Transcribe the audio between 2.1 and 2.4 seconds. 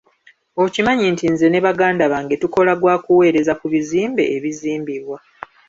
bange